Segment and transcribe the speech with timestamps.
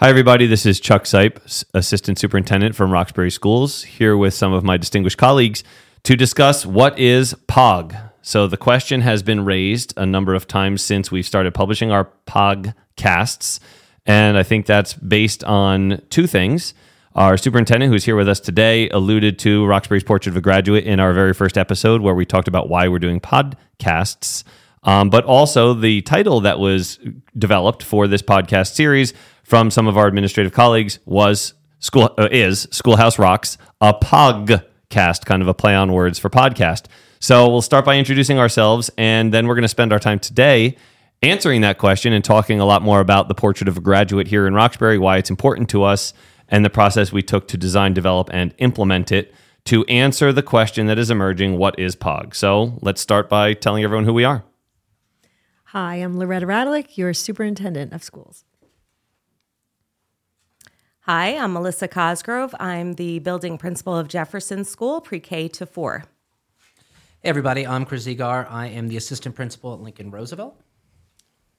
[0.00, 0.46] Hi, everybody.
[0.46, 5.18] This is Chuck Seipp, Assistant Superintendent from Roxbury Schools, here with some of my distinguished
[5.18, 5.64] colleagues
[6.04, 7.96] to discuss what is POG.
[8.22, 12.12] So, the question has been raised a number of times since we've started publishing our
[12.28, 13.58] POGcasts.
[14.06, 16.74] And I think that's based on two things.
[17.16, 21.00] Our superintendent, who's here with us today, alluded to Roxbury's Portrait of a Graduate in
[21.00, 24.44] our very first episode, where we talked about why we're doing podcasts.
[24.84, 27.00] Um, but also the title that was
[27.36, 29.12] developed for this podcast series
[29.48, 35.40] from some of our administrative colleagues was school uh, is Schoolhouse Rocks a podcast, kind
[35.40, 36.84] of a play on words for podcast.
[37.18, 40.76] So we'll start by introducing ourselves, and then we're going to spend our time today
[41.22, 44.46] answering that question and talking a lot more about the portrait of a graduate here
[44.46, 46.12] in Roxbury, why it's important to us,
[46.50, 49.34] and the process we took to design, develop, and implement it
[49.64, 52.34] to answer the question that is emerging: What is POG?
[52.34, 54.44] So let's start by telling everyone who we are.
[55.68, 58.44] Hi, I'm Loretta Radulic, your superintendent of schools.
[61.08, 62.54] Hi, I'm Melissa Cosgrove.
[62.60, 66.04] I'm the building principal of Jefferson School, pre K to four.
[67.22, 67.66] Hey, everybody.
[67.66, 68.46] I'm Chris Zegar.
[68.50, 70.60] I am the assistant principal at Lincoln Roosevelt.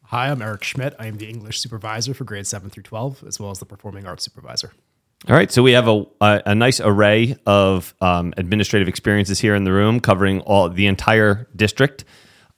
[0.04, 0.94] Hi, I'm Eric Schmidt.
[1.00, 4.06] I am the English supervisor for grades 7 through 12, as well as the performing
[4.06, 4.72] arts supervisor.
[5.28, 9.56] All right, so we have a, a, a nice array of um, administrative experiences here
[9.56, 12.06] in the room, covering all the entire district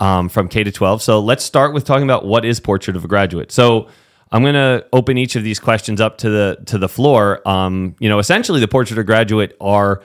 [0.02, 1.02] um, from K to 12.
[1.02, 3.50] So let's start with talking about what is Portrait of a Graduate.
[3.53, 3.88] So
[4.32, 7.46] I'm going to open each of these questions up to the to the floor.
[7.48, 10.02] Um, you know, essentially, the portrait of graduate are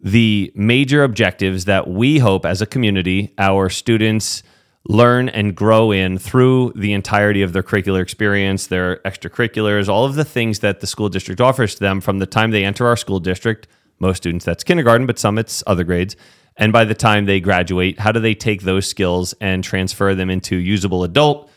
[0.00, 4.42] the major objectives that we hope as a community our students
[4.88, 10.14] learn and grow in through the entirety of their curricular experience, their extracurriculars, all of
[10.14, 12.96] the things that the school district offers to them from the time they enter our
[12.96, 13.66] school district.
[13.98, 16.16] Most students, that's kindergarten, but some it's other grades.
[16.56, 20.30] And by the time they graduate, how do they take those skills and transfer them
[20.30, 21.50] into usable adult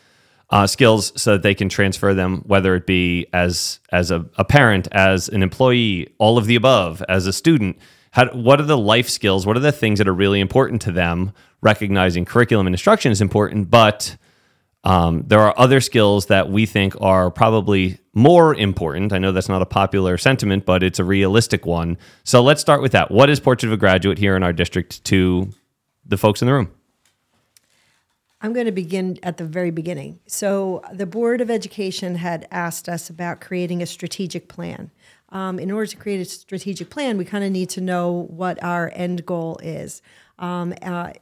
[0.52, 4.44] uh, skills so that they can transfer them, whether it be as as a, a
[4.44, 7.78] parent, as an employee, all of the above, as a student.
[8.10, 9.46] How, what are the life skills?
[9.46, 11.32] What are the things that are really important to them?
[11.62, 14.16] Recognizing curriculum and instruction is important, but
[14.84, 19.14] um, there are other skills that we think are probably more important.
[19.14, 21.96] I know that's not a popular sentiment, but it's a realistic one.
[22.24, 23.10] So let's start with that.
[23.10, 25.50] What is Portrait of a Graduate here in our district to
[26.04, 26.70] the folks in the room?
[28.42, 30.18] I'm going to begin at the very beginning.
[30.26, 34.90] So, the Board of Education had asked us about creating a strategic plan.
[35.28, 38.62] Um, in order to create a strategic plan, we kind of need to know what
[38.62, 40.02] our end goal is.
[40.40, 41.12] Um, uh,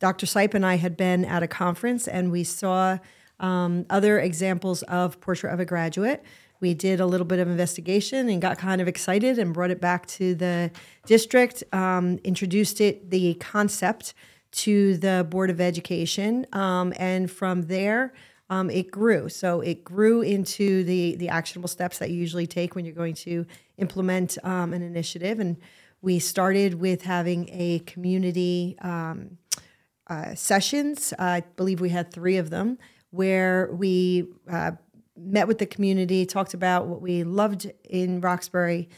[0.00, 0.26] Dr.
[0.26, 2.98] Seipp and I had been at a conference and we saw
[3.40, 6.22] um, other examples of Portrait of a Graduate.
[6.60, 9.80] We did a little bit of investigation and got kind of excited and brought it
[9.80, 10.70] back to the
[11.06, 14.12] district, um, introduced it, the concept
[14.54, 16.46] to the Board of Education.
[16.52, 18.12] Um, and from there,
[18.50, 19.28] um, it grew.
[19.28, 23.14] So it grew into the, the actionable steps that you usually take when you're going
[23.14, 23.46] to
[23.78, 25.40] implement um, an initiative.
[25.40, 25.56] And
[26.02, 29.38] we started with having a community um,
[30.06, 31.14] uh, sessions.
[31.18, 32.78] I believe we had three of them
[33.10, 34.72] where we uh,
[35.16, 38.88] met with the community, talked about what we loved in Roxbury,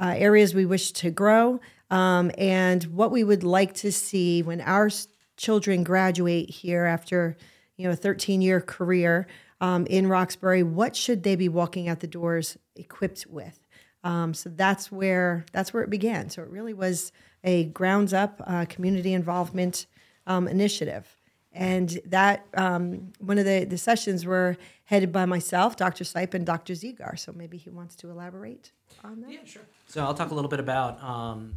[0.00, 1.60] uh, areas we wish to grow,
[1.92, 4.90] um, and what we would like to see when our
[5.36, 7.36] children graduate here after
[7.76, 9.26] you know a 13 year career
[9.60, 10.62] um, in Roxbury.
[10.62, 13.60] What should they be walking out the doors equipped with?
[14.02, 16.30] Um, so that's where that's where it began.
[16.30, 17.12] So it really was
[17.44, 19.86] a grounds up uh, community involvement
[20.26, 21.14] um, initiative.
[21.54, 26.02] And that um, one of the, the sessions were headed by myself, Dr.
[26.02, 26.72] Seipp, and Dr.
[26.72, 27.18] Zegar.
[27.18, 28.72] So maybe he wants to elaborate
[29.04, 29.30] on that.
[29.30, 29.62] Yeah, sure.
[29.86, 31.52] So I'll talk a little bit about, um,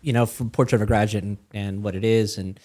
[0.00, 2.38] you know, from Portrait of a Graduate and, and what it is.
[2.38, 2.58] And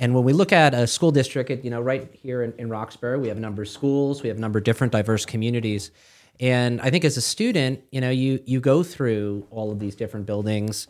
[0.00, 3.18] and when we look at a school district, you know, right here in, in Roxbury,
[3.18, 5.90] we have a number of schools, we have a number of different diverse communities.
[6.38, 9.96] And I think as a student, you know, you you go through all of these
[9.96, 10.86] different buildings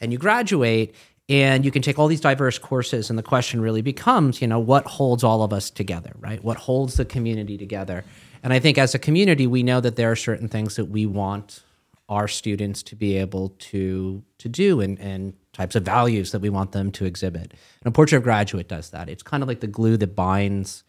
[0.00, 0.94] and you graduate
[1.28, 4.58] and you can take all these diverse courses and the question really becomes, you know,
[4.58, 6.42] what holds all of us together, right?
[6.42, 8.02] What holds the community together?
[8.42, 11.04] And I think as a community, we know that there are certain things that we
[11.04, 11.62] want
[12.08, 16.48] our students to be able to to do and, and types of values that we
[16.48, 17.52] want them to exhibit.
[17.52, 19.08] And a portrait of graduate does that.
[19.08, 20.84] It's kind of like the glue that binds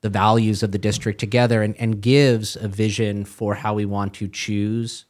[0.00, 4.14] the values of the district together and, and gives a vision for how we want
[4.14, 5.04] to choose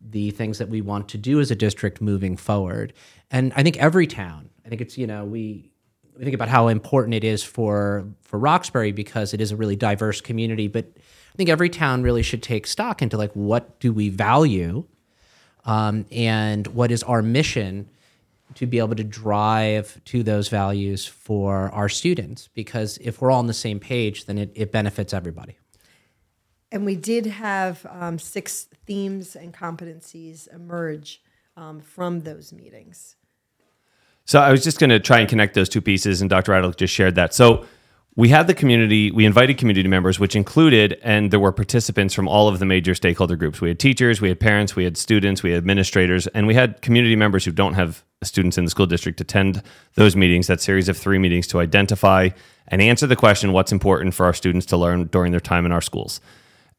[0.00, 2.92] the things that we want to do as a district moving forward.
[3.30, 5.70] And I think every town, I think it's, you know, we
[6.16, 9.76] we think about how important it is for for Roxbury because it is a really
[9.76, 13.92] diverse community, but I think every town really should take stock into like what do
[13.92, 14.86] we value
[15.66, 17.88] um, and what is our mission
[18.54, 23.40] to be able to drive to those values for our students because if we're all
[23.40, 25.58] on the same page then it, it benefits everybody
[26.72, 31.22] and we did have um, six themes and competencies emerge
[31.56, 33.16] um, from those meetings.
[34.24, 36.52] So I was just going to try and connect those two pieces, and Dr.
[36.52, 37.32] Radulic just shared that.
[37.32, 37.64] So
[38.16, 42.26] we had the community, we invited community members, which included, and there were participants from
[42.26, 43.60] all of the major stakeholder groups.
[43.60, 46.80] We had teachers, we had parents, we had students, we had administrators, and we had
[46.80, 49.62] community members who don't have students in the school district attend
[49.96, 52.30] those meetings, that series of three meetings to identify
[52.68, 55.72] and answer the question what's important for our students to learn during their time in
[55.72, 56.20] our schools.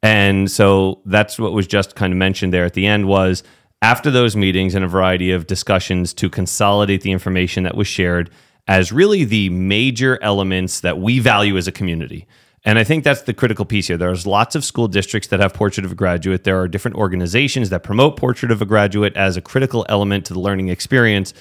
[0.02, 3.44] And so that's what was just kind of mentioned there at the end was
[3.84, 8.32] after those meetings and a variety of discussions to consolidate the information that was shared
[8.68, 12.28] as really the major elements that we value as a community.
[12.66, 13.96] And I think that's the critical piece here.
[13.96, 16.44] There's lots of school districts that have Portrait of a Graduate.
[16.44, 20.34] There are different organizations that promote Portrait of a Graduate as a critical element to
[20.34, 21.34] the learning experience.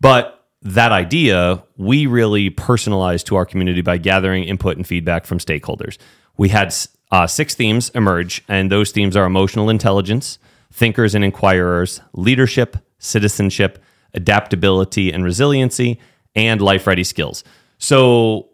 [0.00, 5.38] But that idea, we really personalized to our community by gathering input and feedback from
[5.38, 5.98] stakeholders.
[6.36, 6.74] We had
[7.12, 10.38] uh, six themes emerge, and those themes are emotional intelligence,
[10.72, 13.78] thinkers and inquirers, leadership, citizenship,
[14.14, 16.00] adaptability and resiliency,
[16.34, 17.44] and life ready skills.
[17.78, 18.48] So,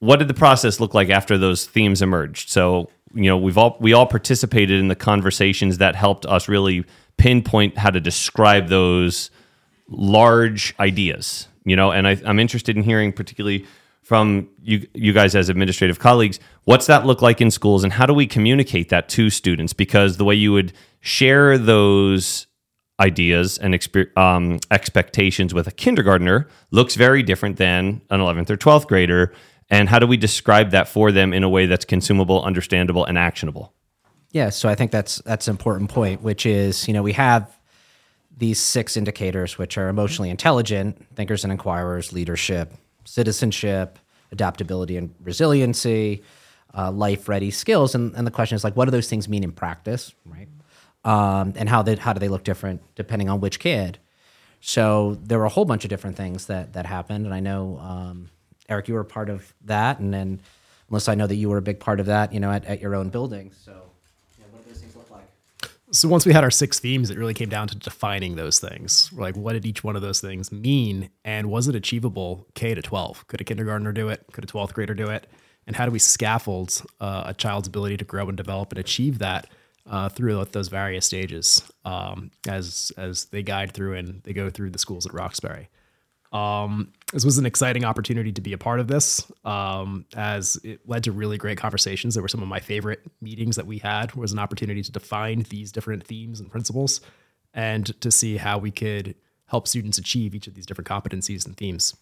[0.00, 2.50] what did the process look like after those themes emerged?
[2.50, 6.84] So, you know, we've all we all participated in the conversations that helped us really
[7.16, 9.30] pinpoint how to describe those
[9.88, 11.48] large ideas.
[11.64, 13.64] You know, and I, I'm interested in hearing particularly
[14.02, 18.04] from you you guys as administrative colleagues what's that look like in schools and how
[18.04, 22.46] do we communicate that to students because the way you would share those
[23.00, 28.56] ideas and expe- um, expectations with a kindergartner looks very different than an 11th or
[28.56, 29.32] 12th grader.
[29.70, 33.18] And how do we describe that for them in a way that's consumable, understandable, and
[33.18, 33.72] actionable?
[34.30, 37.56] Yeah, so I think that's that's an important point, which is you know we have
[38.36, 42.74] these six indicators, which are emotionally intelligent, thinkers and inquirers, leadership,
[43.04, 43.98] citizenship,
[44.32, 46.22] adaptability and resiliency,
[46.76, 49.44] uh, life ready skills, and, and the question is like, what do those things mean
[49.44, 50.48] in practice, right?
[51.04, 53.98] Um, and how they how do they look different depending on which kid.
[54.60, 57.78] So there were a whole bunch of different things that that happened, and I know
[57.78, 58.30] um,
[58.68, 60.40] Eric, you were a part of that, and then
[60.88, 62.80] Melissa, I know that you were a big part of that, you know, at, at
[62.80, 63.52] your own building.
[63.52, 63.72] So,
[64.50, 65.24] what do those things look like?
[65.90, 69.10] So once we had our six themes, it really came down to defining those things.
[69.12, 72.82] Like, what did each one of those things mean, and was it achievable K to
[72.82, 73.26] twelve?
[73.28, 74.24] Could a kindergartner do it?
[74.32, 75.26] Could a twelfth grader do it?
[75.66, 79.18] And how do we scaffold uh, a child's ability to grow and develop and achieve
[79.18, 79.46] that?
[79.86, 84.70] Uh, through those various stages um, as as they guide through and they go through
[84.70, 85.68] the schools at Roxbury.
[86.32, 90.80] Um, this was an exciting opportunity to be a part of this, um, as it
[90.84, 92.14] led to really great conversations.
[92.14, 94.12] There were some of my favorite meetings that we had.
[94.14, 97.00] Was an opportunity to define these different themes and principles,
[97.52, 99.14] and to see how we could
[99.46, 101.94] help students achieve each of these different competencies and themes.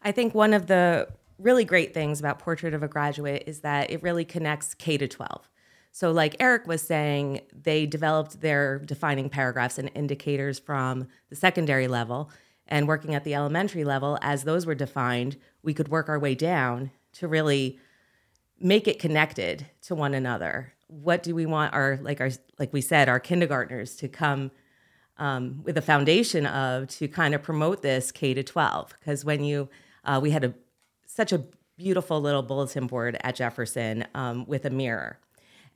[0.00, 1.08] I think one of the
[1.38, 5.06] really great things about Portrait of a Graduate is that it really connects K to
[5.06, 5.50] 12.
[5.96, 11.88] So, like Eric was saying, they developed their defining paragraphs and indicators from the secondary
[11.88, 12.30] level.
[12.68, 16.34] And working at the elementary level, as those were defined, we could work our way
[16.34, 17.78] down to really
[18.60, 20.74] make it connected to one another.
[20.88, 24.50] What do we want our like our like we said, our kindergartners to come
[25.16, 28.92] um, with a foundation of to kind of promote this K to 12?
[29.00, 29.70] Because when you
[30.04, 30.52] uh, we had a
[31.06, 31.42] such a
[31.78, 35.20] beautiful little bulletin board at Jefferson um, with a mirror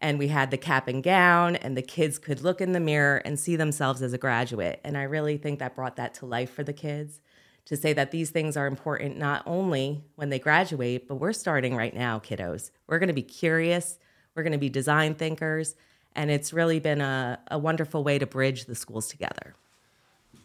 [0.00, 3.19] and we had the cap and gown and the kids could look in the mirror
[3.19, 4.80] and see themselves as a graduate.
[4.85, 7.21] And i really think that brought that to life for the kids
[7.66, 11.76] to say that these things are important not only when they graduate but we're starting
[11.76, 12.71] right now kiddos.
[12.87, 13.99] We're going to be curious
[14.35, 15.75] we're going to be design thinkers
[16.14, 19.54] and it's really been a, a wonderful way to bridge the schools together.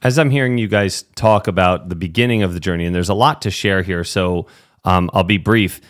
[0.02, 3.14] As i'm hearing you guys talk about the beginning of the journey and there's a
[3.14, 4.48] lot to share here so
[4.84, 5.82] um, i'll be brief.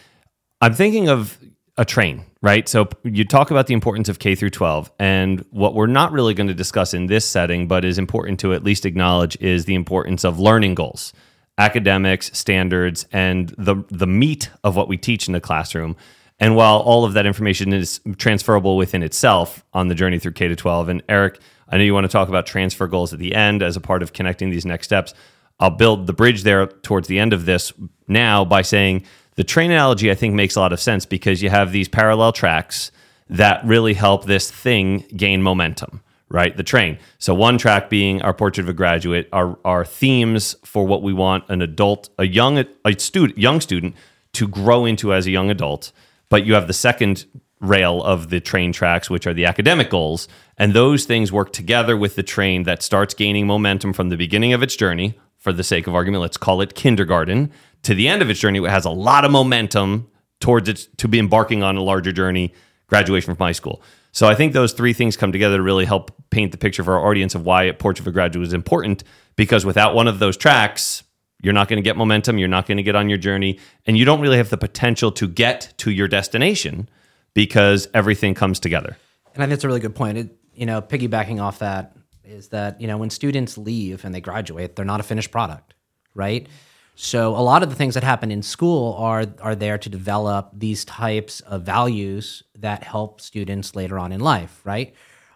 [0.61, 1.37] I'm thinking of
[1.77, 2.69] a train right?
[2.69, 6.35] So you talk about the importance of K through 12, and what we're not really
[6.35, 9.73] going to discuss in this setting, but is important to at least acknowledge, is the
[9.73, 11.11] importance of learning goals,
[11.57, 15.95] academics, standards, and the the meat of what we teach in the classroom.
[16.39, 20.47] And while all of that information is transferable within itself on the journey through K
[20.47, 23.33] to 12, and Eric, I know you want to talk about transfer goals at the
[23.33, 25.15] end as a part of connecting these next steps.
[25.59, 27.73] I'll build the bridge there towards the end of this
[28.07, 31.49] now by saying the train analogy, I think, makes a lot of sense because you
[31.49, 32.91] have these parallel tracks
[33.29, 36.55] that really help this thing gain momentum, right?
[36.55, 36.99] The train.
[37.17, 41.11] So one track being our portrait of a graduate, our, our themes for what we
[41.11, 43.95] want an adult, a young a student, young student
[44.33, 45.91] to grow into as a young adult.
[46.29, 47.25] But you have the second
[47.59, 50.27] rail of the train tracks, which are the academic goals.
[50.57, 54.53] And those things work together with the train that starts gaining momentum from the beginning
[54.53, 55.15] of its journey.
[55.45, 57.51] For the sake of argument, let's call it kindergarten
[57.83, 60.09] to the end of its journey, it has a lot of momentum
[60.39, 62.51] towards its to be embarking on a larger journey
[62.87, 63.83] graduation from high school.
[64.11, 66.97] So I think those three things come together to really help paint the picture for
[66.97, 69.03] our audience of why Portrait of a Graduate is important.
[69.35, 71.03] Because without one of those tracks,
[71.43, 73.99] you're not going to get momentum, you're not going to get on your journey, and
[73.99, 76.89] you don't really have the potential to get to your destination
[77.35, 78.97] because everything comes together.
[79.35, 80.17] And I think that's a really good point.
[80.17, 81.95] It, you know, piggybacking off that
[82.27, 85.73] is that you know when students leave and they graduate, they're not a finished product,
[86.13, 86.47] right?
[86.95, 90.51] So a lot of the things that happen in school are are there to develop
[90.53, 94.93] these types of values that help students later on in life, right?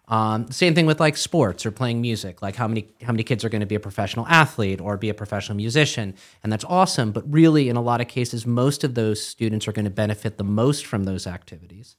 [0.09, 2.41] Um, same thing with like sports or playing music.
[2.41, 5.09] Like how many how many kids are going to be a professional athlete or be
[5.09, 7.11] a professional musician, and that's awesome.
[7.11, 10.37] But really, in a lot of cases, most of those students are going to benefit
[10.37, 11.95] the most from those activities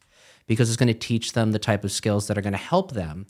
[0.47, 2.93] because it's going to teach them the type of skills that are going to help
[2.93, 3.27] them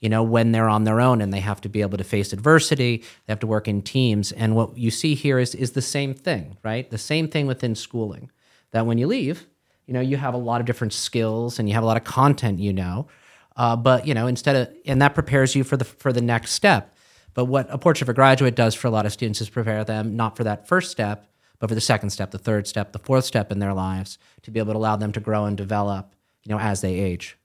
[0.00, 2.32] you know, when they're on their own and they have to be able to face
[2.32, 4.32] adversity, they have to work in teams.
[4.32, 6.90] And what you see here is, is the same thing, right?
[6.90, 8.30] The same thing within schooling.
[8.72, 9.46] That when you leave,
[9.86, 12.04] you know, you have a lot of different skills and you have a lot of
[12.04, 13.08] content you know.
[13.56, 16.52] Uh, but you know, instead of and that prepares you for the for the next
[16.52, 16.96] step.
[17.34, 19.84] But what a portrait of a graduate does for a lot of students is prepare
[19.84, 22.98] them not for that first step, but for the second step, the third step, the
[22.98, 26.14] fourth step in their lives to be able to allow them to grow and develop,
[26.44, 27.36] you know, as they age.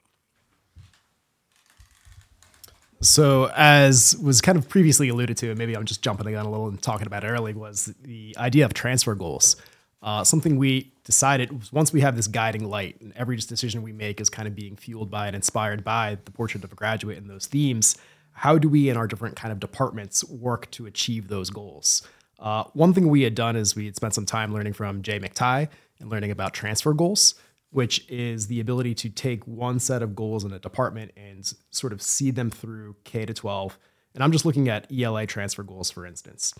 [3.01, 6.45] So, as was kind of previously alluded to, and maybe I'm just jumping the gun
[6.45, 9.57] a little and talking about it early, was the idea of transfer goals.
[10.01, 14.21] Uh, something we decided once we have this guiding light, and every decision we make
[14.21, 17.29] is kind of being fueled by and inspired by the portrait of a graduate and
[17.29, 17.97] those themes.
[18.31, 22.07] How do we, in our different kind of departments, work to achieve those goals?
[22.39, 25.19] Uh, one thing we had done is we had spent some time learning from Jay
[25.19, 27.35] McTighe and learning about transfer goals
[27.75, 31.91] which is the ability to take one set of goals in a department and sort
[31.91, 33.77] of see them through K to 12.
[34.13, 36.53] And I'm just looking at ELA transfer goals, for instance.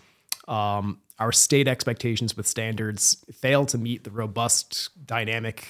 [0.46, 5.66] Um, our state expectations with standards fail to meet the robust, dynamic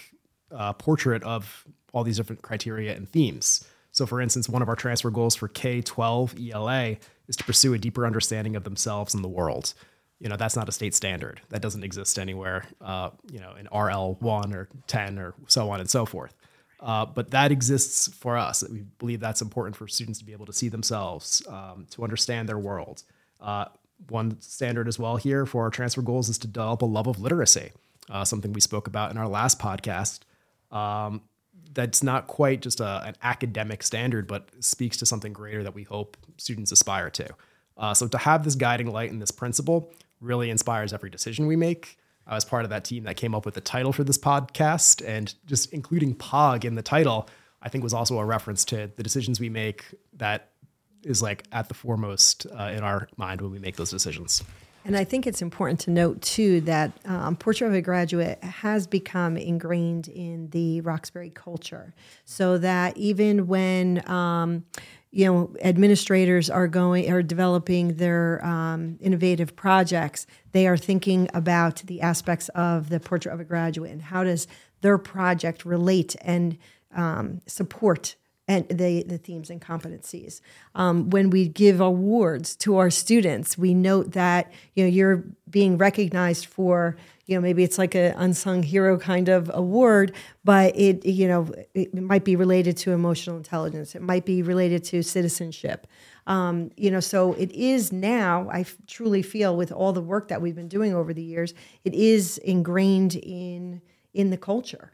[0.50, 3.64] uh, portrait of all these different criteria and themes.
[3.92, 6.96] So, for instance, one of our transfer goals for K 12 ELA
[7.28, 9.74] is to pursue a deeper understanding of themselves and the world
[10.20, 11.40] you know that's not a state standard.
[11.50, 15.90] That doesn't exist anywhere uh, you know in rl1 or 10 or so on and
[15.90, 16.35] so forth.
[16.78, 18.62] Uh, but that exists for us.
[18.68, 22.49] We believe that's important for students to be able to see themselves um, to understand
[22.49, 23.02] their world.
[23.40, 23.66] Uh,
[24.11, 27.18] one standard as well here for our transfer goals is to develop a love of
[27.18, 27.73] literacy
[28.11, 30.20] uh, something we spoke about in our last podcast.
[30.70, 31.23] Um,
[31.73, 35.82] that's not quite just a, an academic standard but speaks to something greater that we
[35.82, 37.28] hope students aspire to.
[37.76, 41.56] Uh, so to have this guiding light and this principle really inspires every decision we
[41.56, 41.99] make.
[42.26, 45.06] I was part of that team that came up with the title for this podcast,
[45.06, 47.28] and just including POG in the title,
[47.62, 50.50] I think was also a reference to the decisions we make that
[51.04, 54.42] is like at the foremost uh, in our mind when we make those decisions.
[54.85, 58.87] And I think it's important to note too that um, Portrait of a Graduate has
[58.87, 61.92] become ingrained in the Roxbury culture,
[62.25, 64.64] so that even when um,
[65.16, 71.76] you know administrators are going are developing their um, innovative projects they are thinking about
[71.87, 74.46] the aspects of the portrait of a graduate and how does
[74.82, 76.58] their project relate and
[76.94, 78.16] um, support
[78.49, 80.40] and the, the themes and competencies.
[80.76, 85.78] Um, when we give awards to our students, we note that you know you're being
[85.78, 86.96] recognized for
[87.26, 90.14] you know maybe it's like an unsung hero kind of award,
[90.45, 93.95] but it you know it might be related to emotional intelligence.
[93.95, 95.87] It might be related to citizenship.
[96.26, 98.49] Um, you know, so it is now.
[98.50, 101.54] I f- truly feel with all the work that we've been doing over the years,
[101.85, 103.83] it is ingrained in
[104.14, 104.92] in the culture.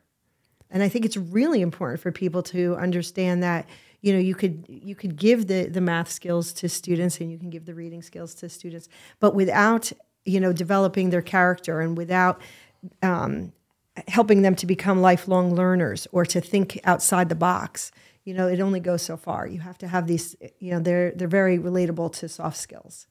[0.71, 3.69] And I think it's really important for people to understand that
[4.01, 7.39] you know you could you could give the the math skills to students and you
[7.39, 8.89] can give the reading skills to students,
[9.21, 9.93] but without
[10.25, 12.41] you know developing their character and without
[13.02, 13.52] um,
[14.09, 17.93] helping them to become lifelong learners or to think outside the box,
[18.25, 19.47] you know, it only goes so far.
[19.47, 20.37] You have to have these.
[20.59, 23.07] You know, they're they're very relatable to soft skills.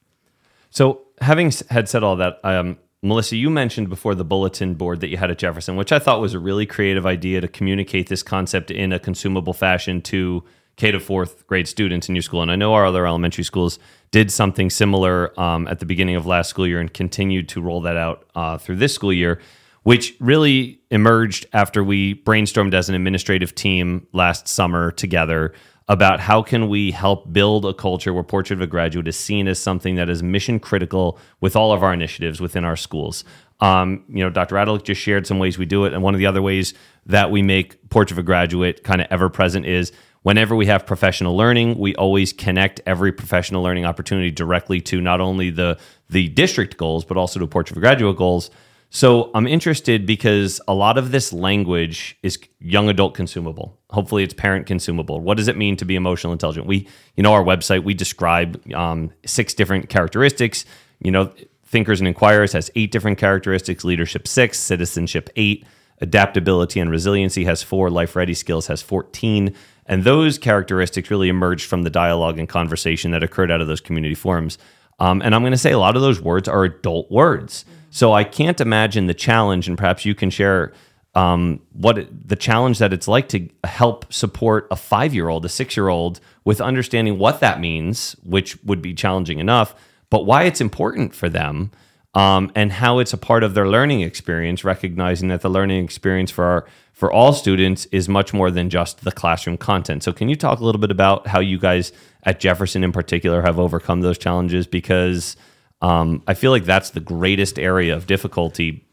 [0.70, 5.08] So, having had said all that, um, Melissa, you mentioned before the bulletin board that
[5.08, 8.22] you had at Jefferson, which I thought was a really creative idea to communicate this
[8.22, 10.44] concept in a consumable fashion to
[10.76, 12.40] K to fourth grade students in your school.
[12.40, 13.78] And I know our other elementary schools
[14.12, 17.80] did something similar um, at the beginning of last school year and continued to roll
[17.80, 19.40] that out uh, through this school year,
[19.82, 25.52] which really emerged after we brainstormed as an administrative team last summer together
[25.88, 29.48] about how can we help build a culture where Portrait of a Graduate is seen
[29.48, 33.24] as something that is mission critical with all of our initiatives within our schools.
[33.60, 34.56] Um, you know, Dr.
[34.56, 36.74] Radulic just shared some ways we do it, and one of the other ways
[37.06, 39.92] that we make Portrait of a Graduate kind of ever present is
[40.22, 45.20] whenever we have professional learning, we always connect every professional learning opportunity directly to not
[45.20, 45.78] only the
[46.10, 48.50] the district goals but also to Portrait a Graduate goals
[48.94, 53.80] So I'm interested because a lot of this language is young adult consumable.
[53.88, 55.18] Hopefully, it's parent consumable.
[55.18, 56.66] What does it mean to be emotional intelligent?
[56.66, 56.86] We,
[57.16, 60.66] you know, our website we describe um, six different characteristics.
[61.00, 61.32] You know,
[61.64, 63.82] Thinkers and Inquirers has eight different characteristics.
[63.82, 65.64] Leadership six, citizenship eight,
[66.02, 67.88] adaptability and resiliency has four.
[67.88, 69.54] Life ready skills has fourteen.
[69.86, 73.80] And those characteristics really emerged from the dialogue and conversation that occurred out of those
[73.80, 74.58] community forums.
[74.98, 77.64] Um, and I'm going to say a lot of those words are adult words.
[77.90, 80.72] So I can't imagine the challenge, and perhaps you can share
[81.14, 85.44] um, what it, the challenge that it's like to help support a five year old,
[85.44, 89.74] a six year old with understanding what that means, which would be challenging enough,
[90.08, 91.70] but why it's important for them.
[92.14, 96.30] Um, and how it's a part of their learning experience, recognizing that the learning experience
[96.30, 96.66] for our,
[97.02, 100.04] for all students is much more than just the classroom content.
[100.04, 101.90] So, can you talk a little bit about how you guys
[102.22, 104.68] at Jefferson, in particular, have overcome those challenges?
[104.68, 105.36] Because
[105.80, 108.86] um, I feel like that's the greatest area of difficulty,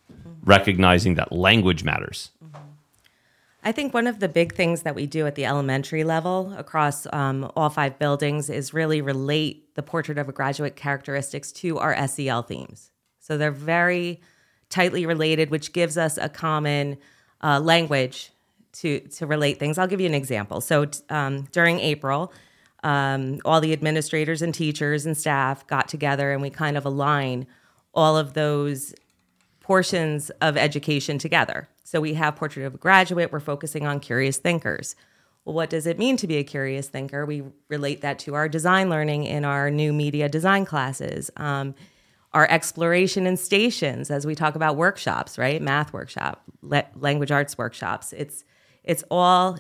[0.44, 2.32] recognizing that language matters.
[3.64, 7.06] I think one of the big things that we do at the elementary level across
[7.14, 12.08] um, all five buildings is really relate the portrait of a graduate characteristics to our
[12.08, 12.90] SEL themes.
[13.20, 14.20] So they're very
[14.70, 16.98] tightly related, which gives us a common
[17.42, 18.32] uh, language
[18.74, 19.78] to to relate things.
[19.78, 20.62] I'll give you an example.
[20.62, 22.32] So um, during April,
[22.84, 27.48] um, all the administrators and teachers and staff got together, and we kind of align
[27.94, 28.94] all of those
[29.60, 31.68] portions of education together.
[31.84, 34.96] So we have Portrait of a Graduate, we're focusing on curious thinkers.
[35.46, 37.26] Well, what does it mean to be a curious thinker?
[37.26, 41.74] We relate that to our design learning in our new media design classes, um,
[42.34, 45.62] our exploration and stations as we talk about workshops, right?
[45.62, 48.14] Math workshop, le- language arts workshops.
[48.14, 48.44] It's
[48.84, 49.58] it's all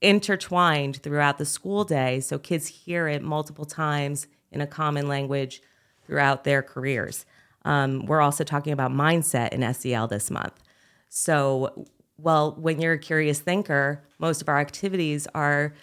[0.00, 5.62] intertwined throughout the school day, so kids hear it multiple times in a common language
[6.06, 7.24] throughout their careers.
[7.64, 10.54] Um, we're also talking about mindset in SEL this month.
[11.08, 11.86] So,
[12.18, 15.74] well, when you're a curious thinker, most of our activities are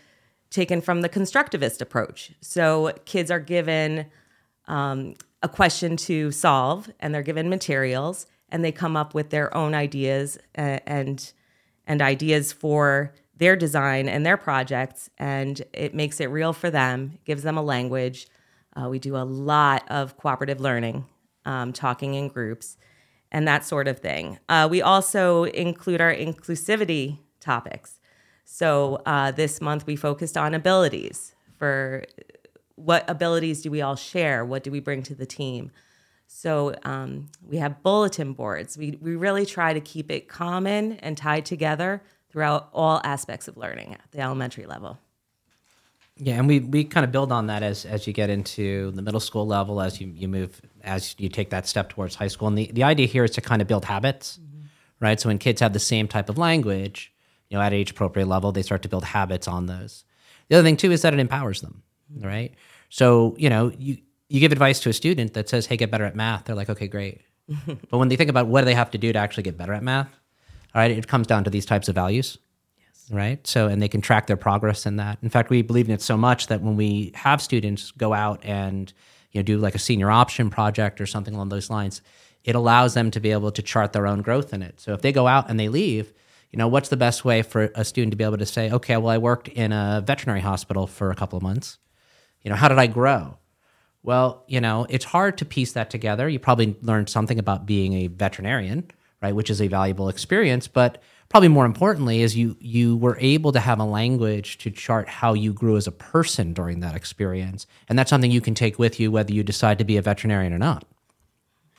[0.49, 2.33] taken from the constructivist approach.
[2.41, 4.07] So, kids are given
[4.67, 9.55] um, a question to solve, and they're given materials, and they come up with their
[9.55, 11.33] own ideas and and,
[11.87, 17.17] and ideas for their design and their projects, and it makes it real for them,
[17.25, 18.27] gives them a language.
[18.75, 21.05] Uh, we do a lot of cooperative learning,
[21.45, 22.77] um, talking in groups,
[23.31, 24.39] and that sort of thing.
[24.49, 27.99] Uh, we also include our inclusivity topics.
[28.43, 32.03] So uh, this month we focused on abilities for
[32.79, 34.45] what abilities do we all share?
[34.45, 35.71] What do we bring to the team?
[36.27, 38.77] So um, we have bulletin boards.
[38.77, 43.57] We, we really try to keep it common and tied together throughout all aspects of
[43.57, 44.99] learning at the elementary level.
[46.21, 49.01] Yeah, and we, we kind of build on that as as you get into the
[49.01, 52.49] middle school level, as you, you move, as you take that step towards high school.
[52.49, 54.65] And the, the idea here is to kind of build habits, mm-hmm.
[54.99, 55.19] right?
[55.19, 57.13] So when kids have the same type of language,
[57.49, 60.03] you know, at age appropriate level, they start to build habits on those.
[60.49, 61.83] The other thing too is that it empowers them.
[62.17, 62.53] Right?
[62.89, 66.05] So you know, you you give advice to a student that says, "Hey, get better
[66.05, 67.21] at math." They're like, "Okay, great."
[67.65, 69.73] but when they think about what do they have to do to actually get better
[69.73, 70.09] at math,
[70.75, 72.37] all right, it comes down to these types of values
[73.09, 73.45] right?
[73.45, 75.17] So, and they can track their progress in that.
[75.21, 78.43] In fact, we believe in it so much that when we have students go out
[78.43, 78.91] and
[79.31, 82.01] you know do like a senior option project or something along those lines,
[82.43, 84.79] it allows them to be able to chart their own growth in it.
[84.79, 86.13] So, if they go out and they leave,
[86.51, 88.97] you know, what's the best way for a student to be able to say, okay,
[88.97, 91.77] well, I worked in a veterinary hospital for a couple of months.
[92.43, 93.37] You know, how did I grow?
[94.03, 96.29] Well, you know, it's hard to piece that together.
[96.29, 98.89] You probably learned something about being a veterinarian,
[99.21, 103.51] right, which is a valuable experience, but probably more importantly is you you were able
[103.51, 107.65] to have a language to chart how you grew as a person during that experience
[107.87, 110.51] and that's something you can take with you whether you decide to be a veterinarian
[110.51, 110.85] or not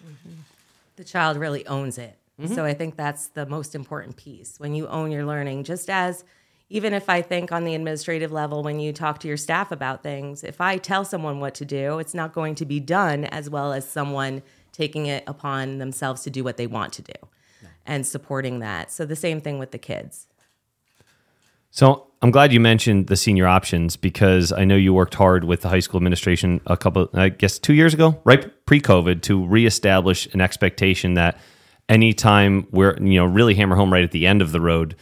[0.03, 0.31] mm-hmm.
[0.97, 2.55] the child really owns it mm-hmm.
[2.55, 6.25] so i think that's the most important piece when you own your learning just as
[6.71, 10.03] even if i think on the administrative level when you talk to your staff about
[10.03, 13.51] things if i tell someone what to do it's not going to be done as
[13.51, 17.13] well as someone taking it upon themselves to do what they want to do
[17.87, 18.91] and supporting that.
[18.91, 20.27] So the same thing with the kids.
[21.71, 25.61] So I'm glad you mentioned the senior options because I know you worked hard with
[25.61, 30.33] the high school administration a couple, I guess, two years ago, right pre-COVID, to reestablish
[30.35, 31.39] an expectation that
[31.89, 34.97] anytime we're, you know, really hammer home right at the end of the road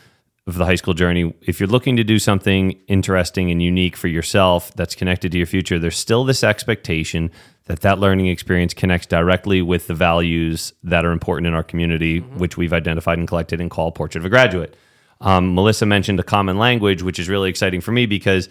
[0.48, 4.08] of the high school journey, if you're looking to do something interesting and unique for
[4.08, 7.30] yourself that's connected to your future, there's still this expectation
[7.66, 12.22] that that learning experience connects directly with the values that are important in our community,
[12.22, 12.38] mm-hmm.
[12.38, 14.74] which we've identified and collected and call Portrait of a Graduate.
[15.20, 18.48] Um, Melissa mentioned a common language, which is really exciting for me because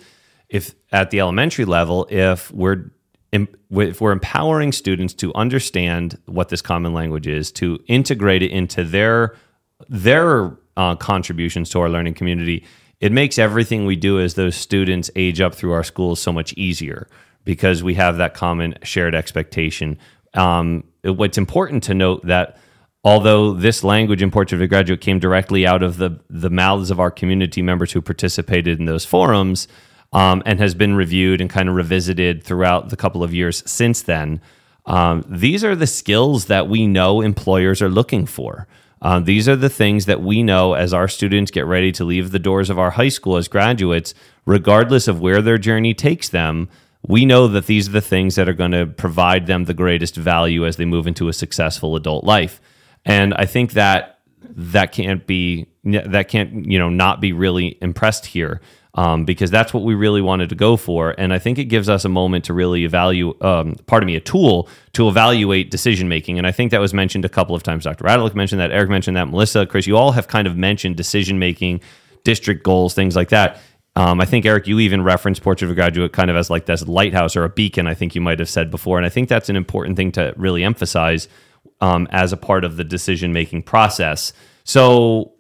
[0.50, 2.92] if at the elementary level, if we're
[3.34, 8.84] if we're empowering students to understand what this common language is, to integrate it into
[8.84, 9.36] their
[9.90, 12.64] their uh, contributions to our learning community,
[13.02, 16.54] it makes everything we do as those students age up through our schools so much
[16.54, 17.08] easier
[17.44, 19.98] because we have that common shared expectation.
[20.34, 22.58] Um, what's important to note that
[23.04, 26.92] although this language in Portrait of a Graduate came directly out of the the mouths
[26.92, 29.68] of our community members who participated in those forums
[30.14, 34.02] um, and has been reviewed and kind of revisited throughout the couple of years since
[34.02, 34.42] then,
[34.86, 38.68] um, these are the skills that we know employers are looking for.
[39.02, 42.32] Uh, these are the things that we know as our students get ready to leave
[42.32, 44.14] the doors of our high school as graduates,
[44.46, 46.68] regardless of where their journey takes them.
[47.08, 50.16] We know that these are the things that are going to provide them the greatest
[50.16, 52.60] value as they move into a successful adult life.
[53.06, 58.28] And I think that that can't be that can't you know not be really impressed
[58.28, 58.62] here
[58.98, 61.14] um, because that's what we really wanted to go for.
[61.20, 64.20] And I think it gives us a moment to really evaluate, um, pardon me, a
[64.20, 66.40] tool to evaluate decision making.
[66.40, 67.84] And I think that was mentioned a couple of times.
[67.84, 68.04] Dr.
[68.04, 71.38] Radulic mentioned that, Eric mentioned that, Melissa, Chris, you all have kind of mentioned decision
[71.38, 71.82] making,
[72.24, 73.60] district goals, things like that.
[73.96, 76.66] Um, I think Eric, you even referenced Portrait of a Graduate kind of as like
[76.66, 77.86] this lighthouse or a beacon.
[77.88, 80.34] I think you might have said before, and I think that's an important thing to
[80.38, 81.28] really emphasize
[81.82, 84.34] um, as a part of the decision making process.
[84.64, 85.34] So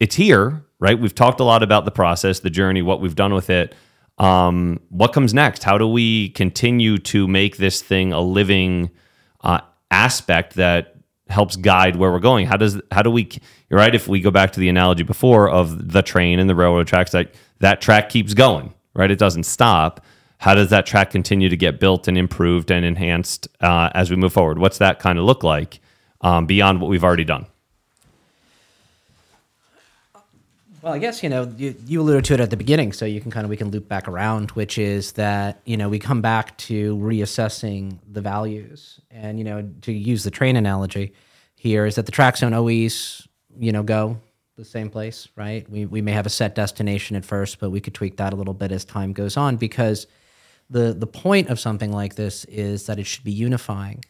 [0.00, 0.98] it's here, right?
[0.98, 3.74] We've talked a lot about the process, the journey, what we've done with it.
[4.18, 5.62] Um, what comes next?
[5.62, 8.90] How do we continue to make this thing a living
[9.42, 9.60] uh,
[9.90, 10.96] aspect that
[11.28, 12.46] helps guide where we're going?
[12.46, 13.30] How does how do we?
[13.70, 13.94] Right.
[13.94, 17.12] If we go back to the analogy before of the train and the railroad tracks,
[17.12, 19.10] that that track keeps going, right?
[19.10, 20.04] It doesn't stop.
[20.38, 24.16] How does that track continue to get built and improved and enhanced uh, as we
[24.16, 24.58] move forward?
[24.58, 25.80] What's that kind of look like
[26.20, 27.46] um, beyond what we've already done?
[30.80, 33.20] Well, I guess you know you, you alluded to it at the beginning, so you
[33.20, 36.22] can kind of we can loop back around, which is that you know we come
[36.22, 41.12] back to reassessing the values, and you know to use the train analogy
[41.56, 43.26] here is that the tracks don't always
[43.58, 44.20] you know go
[44.56, 45.68] the same place, right?
[45.68, 48.36] We we may have a set destination at first, but we could tweak that a
[48.36, 50.06] little bit as time goes on because
[50.70, 54.04] the the point of something like this is that it should be unifying,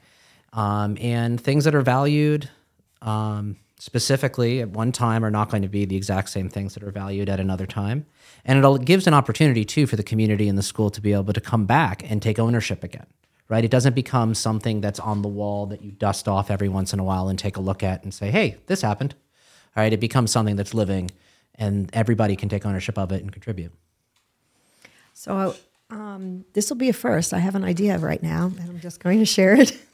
[0.52, 2.50] um, and things that are valued.
[3.00, 6.82] Um, specifically at one time are not going to be the exact same things that
[6.82, 8.06] are valued at another time.
[8.44, 11.32] And it gives an opportunity too for the community and the school to be able
[11.32, 13.06] to come back and take ownership again.
[13.48, 13.64] Right?
[13.64, 16.98] It doesn't become something that's on the wall that you dust off every once in
[16.98, 19.14] a while and take a look at and say, "Hey, this happened."
[19.74, 21.10] All right, it becomes something that's living
[21.58, 23.72] and everybody can take ownership of it and contribute.
[25.12, 25.56] So
[25.90, 27.34] um, this will be a first.
[27.34, 29.76] I have an idea right now, and I'm just going to share it.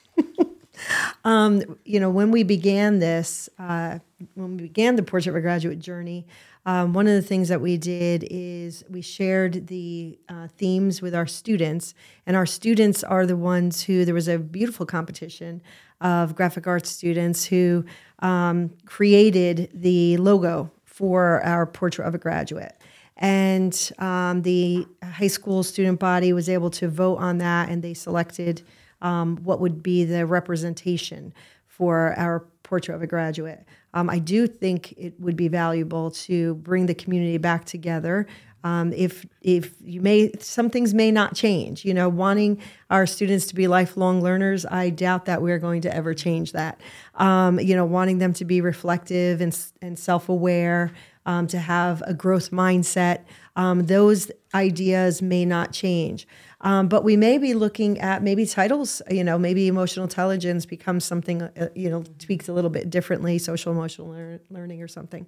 [1.24, 3.98] um, you know, when we began this, uh,
[4.34, 6.26] when we began the Portrait of a Graduate journey,
[6.66, 11.14] um, one of the things that we did is we shared the uh, themes with
[11.14, 11.94] our students,
[12.26, 15.62] and our students are the ones who there was a beautiful competition
[16.00, 17.84] of graphic arts students who
[18.20, 22.76] um, created the logo for our Portrait of a Graduate.
[23.16, 27.94] And um, the high school student body was able to vote on that, and they
[27.94, 28.62] selected
[29.04, 31.32] um, what would be the representation
[31.68, 33.64] for our portrait of a graduate.
[33.92, 38.26] Um, I do think it would be valuable to bring the community back together.
[38.64, 41.84] Um, if if you may, some things may not change.
[41.84, 45.94] You know, wanting our students to be lifelong learners, I doubt that we're going to
[45.94, 46.80] ever change that.
[47.16, 50.92] Um, you know, wanting them to be reflective and and self aware,
[51.26, 53.24] um, to have a growth mindset.
[53.56, 56.26] Um, those ideas may not change.
[56.60, 61.04] Um, but we may be looking at maybe titles, you know, maybe emotional intelligence becomes
[61.04, 65.26] something, uh, you know, tweaked a little bit differently, social emotional lear- learning or something.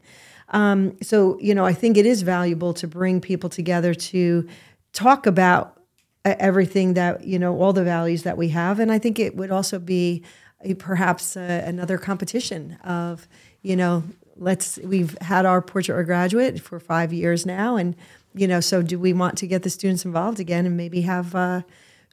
[0.49, 4.49] Um, so, you know, I think it is valuable to bring people together to
[4.95, 5.79] talk about
[6.25, 8.81] everything that, you know, all the values that we have.
[8.81, 10.25] And I think it would also be
[10.63, 13.29] a, perhaps uh, another competition of,
[13.63, 14.05] you know,
[14.37, 17.77] let's, we've had our portrait or graduate for five years now.
[17.77, 17.97] And,
[18.35, 21.35] you know, so do we want to get the students involved again and maybe have
[21.35, 21.63] uh,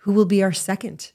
[0.01, 1.11] who will be our second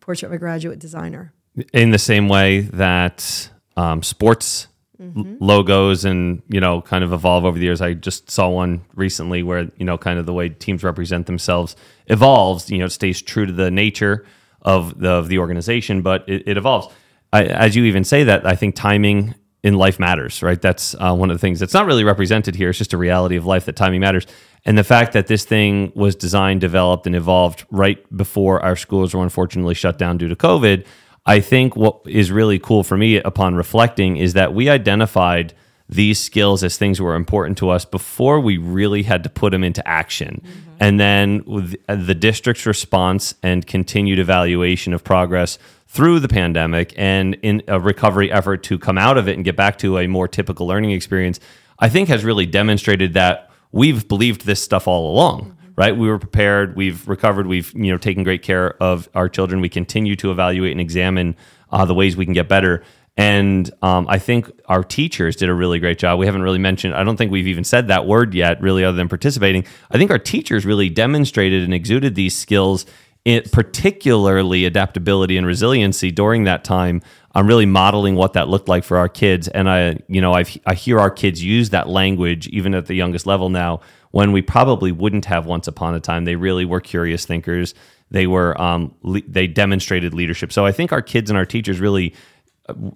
[0.00, 1.32] portrait of a graduate designer?
[1.72, 4.68] In the same way that um, sports
[5.00, 7.80] l- logos and you know kind of evolve over the years.
[7.80, 11.76] I just saw one recently where you know kind of the way teams represent themselves
[12.06, 12.70] evolves.
[12.70, 14.26] You know, it stays true to the nature
[14.62, 16.88] of the of the organization, but it, it evolves.
[17.32, 20.60] I, as you even say that, I think timing in life matters, right?
[20.60, 22.70] That's uh, one of the things that's not really represented here.
[22.70, 24.26] It's just a reality of life that timing matters.
[24.64, 29.14] And the fact that this thing was designed, developed, and evolved right before our schools
[29.14, 30.86] were unfortunately shut down due to COVID,
[31.26, 35.54] I think what is really cool for me upon reflecting is that we identified
[35.88, 39.64] these skills as things were important to us before we really had to put them
[39.64, 40.42] into action.
[40.78, 45.58] And then with the district's response and continued evaluation of progress
[45.90, 49.56] through the pandemic and in a recovery effort to come out of it and get
[49.56, 51.40] back to a more typical learning experience,
[51.80, 55.96] I think has really demonstrated that we've believed this stuff all along right?
[55.96, 59.62] We were prepared we've recovered we've you know taken great care of our children.
[59.62, 61.36] We continue to evaluate and examine
[61.70, 62.82] uh, the ways we can get better.
[63.16, 66.18] And um, i think our teachers did a really great job.
[66.18, 68.96] We haven't really mentioned i don't think we've even said that word yet really other
[68.96, 69.64] than participating.
[69.90, 72.84] I think our teachers really demonstrated and exuded these skills
[73.24, 77.02] it, particularly adaptability and resiliency during that time
[77.34, 79.48] i'm really modeling what that looked like for our kids.
[79.48, 82.94] And i you know I've, i hear our kids use that language even at the
[82.94, 83.80] youngest level now
[84.10, 86.24] when we probably wouldn't have once upon a time.
[86.24, 87.74] They really were curious thinkers.
[88.10, 90.52] They were um, le- they demonstrated leadership.
[90.52, 92.14] So i think our kids and our teachers really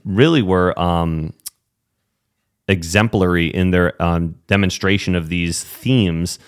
[0.04, 1.32] really were um,
[2.68, 6.38] exemplary in their um, demonstration of these themes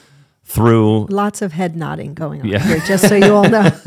[0.47, 3.69] through Lots of head nodding going on here, just so you all know.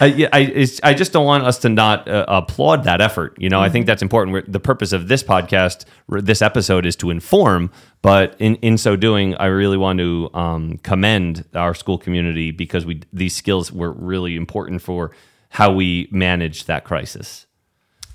[0.00, 3.36] I, yeah, I, it's, I just don't want us to not uh, applaud that effort.
[3.38, 4.32] You know, I think that's important.
[4.32, 7.70] We're, the purpose of this podcast, r- this episode, is to inform.
[8.00, 12.86] But in, in so doing, I really want to um, commend our school community because
[12.86, 15.12] we these skills were really important for
[15.50, 17.46] how we manage that crisis.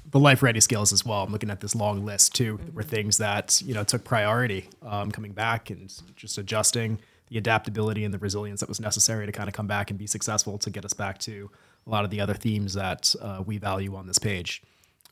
[0.10, 1.24] the life ready skills as well.
[1.24, 5.12] I'm looking at this long list too, were things that you know took priority um,
[5.12, 6.98] coming back and just adjusting
[7.32, 10.06] the adaptability and the resilience that was necessary to kind of come back and be
[10.06, 11.50] successful to get us back to
[11.88, 14.62] a lot of the other themes that uh, we value on this page.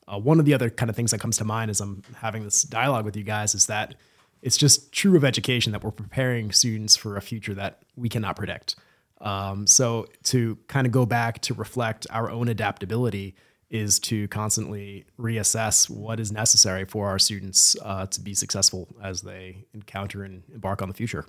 [0.06, 2.44] Uh, one of the other kind of things that comes to mind as I'm having
[2.44, 3.96] this dialogue with you guys is that
[4.42, 8.36] it's just true of education that we're preparing students for a future that we cannot
[8.36, 8.76] predict.
[9.22, 13.36] Um, so to kind of go back to reflect our own adaptability
[13.70, 19.22] is to constantly reassess what is necessary for our students uh, to be successful as
[19.22, 21.26] they encounter and embark on the future.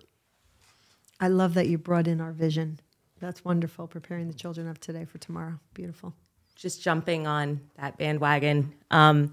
[1.20, 2.80] I love that you brought in our vision.
[3.20, 3.86] That's wonderful.
[3.86, 5.60] Preparing the children of today for tomorrow.
[5.74, 6.14] Beautiful.
[6.56, 8.74] just jumping on that bandwagon.
[8.90, 9.32] Um,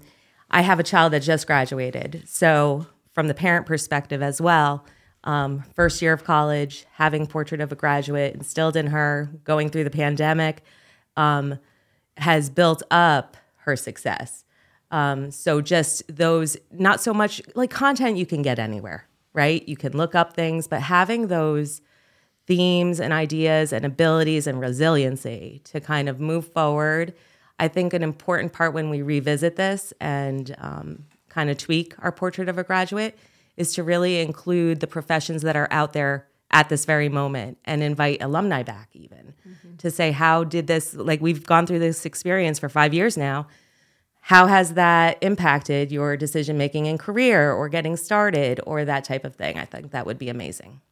[0.50, 2.22] I have a child that just graduated.
[2.26, 4.84] So, from the parent perspective as well,
[5.24, 9.84] um, first year of college, having Portrait of a Graduate instilled in her, going through
[9.84, 10.62] the pandemic,
[11.16, 11.58] um,
[12.16, 14.44] has built up her success.
[14.90, 19.07] Um, so, just those, not so much like content you can get anywhere,
[19.38, 19.66] right?
[19.68, 21.80] You can look up things, but having those
[22.48, 27.14] themes and ideas and abilities and resiliency to kind of move forward.
[27.60, 32.10] I think an important part when we revisit this and um, kind of tweak our
[32.10, 33.16] portrait of a graduate
[33.56, 37.82] is to really include the professions that are out there at this very moment and
[37.82, 39.34] invite alumni back, even
[39.78, 43.46] to say, how did this, like, we've gone through this experience for five years now.
[44.28, 49.24] How has that impacted your decision making in career or getting started or that type
[49.24, 49.58] of thing?
[49.58, 50.82] I think that would be amazing.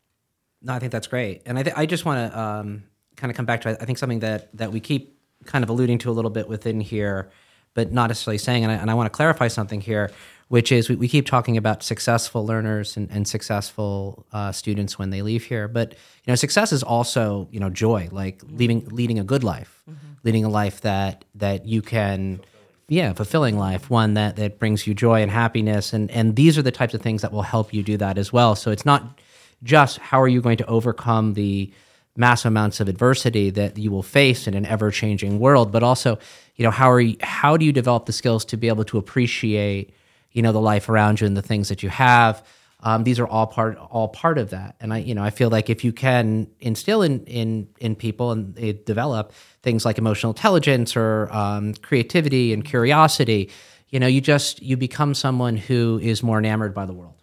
[0.63, 3.37] No, I think that's great, and I, th- I just want to um, kind of
[3.37, 6.13] come back to I think something that that we keep kind of alluding to a
[6.13, 7.31] little bit within here,
[7.75, 8.65] but not necessarily saying.
[8.65, 10.11] And I, and I want to clarify something here,
[10.49, 15.11] which is we, we keep talking about successful learners and, and successful uh, students when
[15.11, 19.19] they leave here, but you know, success is also you know joy, like leading leading
[19.19, 19.85] a good life,
[20.25, 22.41] leading a life that that you can
[22.89, 25.93] yeah fulfilling life one that that brings you joy and happiness.
[25.93, 28.33] And and these are the types of things that will help you do that as
[28.33, 28.55] well.
[28.55, 29.21] So it's not
[29.63, 31.73] just how are you going to overcome the
[32.17, 36.19] massive amounts of adversity that you will face in an ever-changing world but also
[36.57, 38.97] you know how are you, how do you develop the skills to be able to
[38.97, 39.93] appreciate
[40.33, 42.43] you know the life around you and the things that you have
[42.87, 44.77] um, these are all part all part of that.
[44.81, 48.31] And i you know i feel like if you can instill in in in people
[48.33, 53.51] and they develop things like emotional intelligence or um, creativity and curiosity
[53.89, 57.15] you know you just you become someone who is more enamored by the world.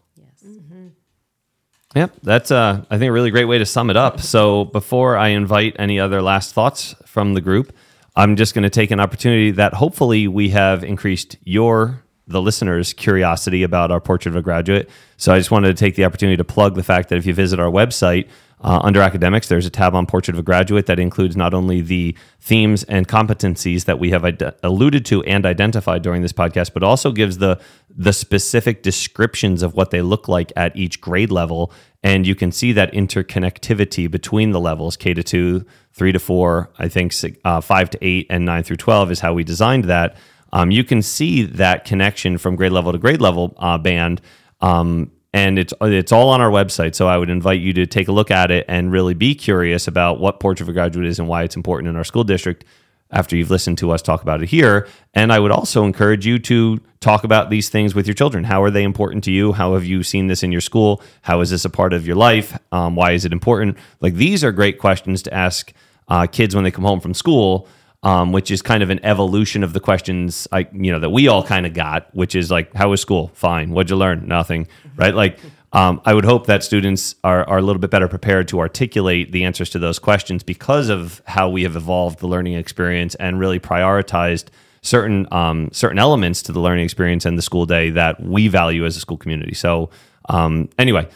[1.95, 4.19] Yep, that's uh, I think a really great way to sum it up.
[4.19, 7.71] So before I invite any other last thoughts from the group,
[8.15, 12.93] I'm just going to take an opportunity that hopefully we have increased your the listeners'
[12.93, 14.89] curiosity about our portrait of a graduate.
[15.17, 17.33] So I just wanted to take the opportunity to plug the fact that if you
[17.33, 18.29] visit our website
[18.61, 21.81] uh, under academics, there's a tab on portrait of a graduate that includes not only
[21.81, 26.73] the themes and competencies that we have ide- alluded to and identified during this podcast,
[26.73, 27.59] but also gives the
[27.95, 32.51] the specific descriptions of what they look like at each grade level, and you can
[32.51, 37.59] see that interconnectivity between the levels K to two, three to four, I think uh,
[37.59, 40.15] five to eight, and nine through twelve is how we designed that.
[40.53, 44.21] Um, you can see that connection from grade level to grade level uh, band.
[44.61, 46.93] Um, and it's it's all on our website.
[46.93, 49.87] So I would invite you to take a look at it and really be curious
[49.87, 52.63] about what Portrait of a Graduate is and why it's important in our school district.
[53.09, 56.39] After you've listened to us talk about it here, and I would also encourage you
[56.39, 58.43] to talk about these things with your children.
[58.43, 59.53] How are they important to you?
[59.53, 60.99] How have you seen this in your school?
[61.21, 62.57] How is this a part of your life?
[62.71, 63.77] Um, why is it important?
[64.01, 65.73] Like these are great questions to ask
[66.07, 67.67] uh, kids when they come home from school.
[68.03, 71.29] Um, which is kind of an evolution of the questions I, you know, that we
[71.29, 73.31] all kind of got, which is like, how was school?
[73.33, 73.69] Fine.
[73.69, 74.27] What'd you learn?
[74.27, 74.67] Nothing.
[74.97, 75.15] Right?
[75.15, 75.39] Like,
[75.73, 79.31] um, I would hope that students are, are a little bit better prepared to articulate
[79.31, 83.39] the answers to those questions because of how we have evolved the learning experience and
[83.39, 84.49] really prioritized
[84.83, 88.85] certain um, certain elements to the learning experience and the school day that we value
[88.85, 89.55] as a school community.
[89.55, 89.89] So,
[90.29, 91.07] um, anyway,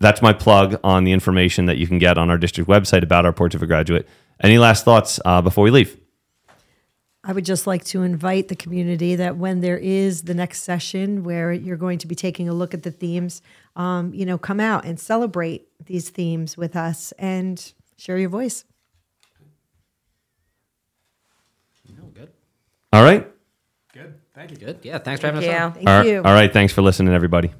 [0.00, 3.26] that's my plug on the information that you can get on our district website about
[3.26, 4.08] our Portrait of a Graduate.
[4.40, 5.98] Any last thoughts uh, before we leave?
[7.24, 11.24] I would just like to invite the community that when there is the next session
[11.24, 13.42] where you're going to be taking a look at the themes,
[13.74, 18.64] um, you know, come out and celebrate these themes with us and share your voice.
[21.98, 22.30] No, good.
[22.92, 23.26] All right.
[23.92, 24.14] Good.
[24.34, 24.56] Thank you.
[24.58, 24.78] Good.
[24.82, 24.98] Yeah.
[24.98, 25.64] Thanks for having us Yeah.
[25.66, 25.72] on.
[25.72, 26.06] Thank All right.
[26.06, 26.16] you.
[26.18, 26.52] All right.
[26.52, 27.50] Thanks for listening, everybody.